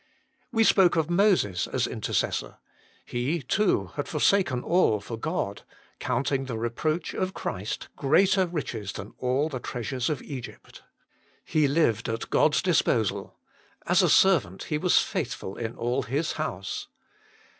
We 0.51 0.63
spoke 0.63 0.95
of 0.95 1.11
Moses 1.11 1.67
as 1.67 1.85
intercessor. 1.85 2.57
He 3.05 3.43
too 3.43 3.91
had 3.97 4.07
forsaken 4.07 4.63
all 4.63 4.99
for 4.99 5.15
God, 5.15 5.61
"counting 5.99 6.45
the 6.45 6.57
reproach 6.57 7.13
of 7.13 7.35
Christ 7.35 7.87
greater 7.95 8.47
riches 8.47 8.93
than 8.93 9.13
all 9.19 9.47
the 9.47 9.59
treasures 9.59 10.09
of 10.09 10.23
Egypt." 10.23 10.81
He 11.45 11.67
lived 11.67 12.09
at 12.09 12.31
God 12.31 12.55
s 12.55 12.63
disposal:" 12.63 13.37
as 13.85 14.01
a 14.01 14.09
servant 14.09 14.63
he 14.63 14.79
was 14.79 14.97
faithful 15.03 15.55
in 15.55 15.75
all 15.75 16.01
His 16.01 16.31
house." 16.31 16.87